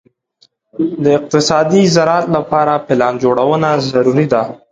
د 1.03 1.05
اقتصادي 1.17 1.83
زراعت 1.95 2.25
لپاره 2.35 2.73
پلان 2.87 3.13
جوړونه 3.23 3.69
ضروري 3.91 4.25
ده. 4.33 4.43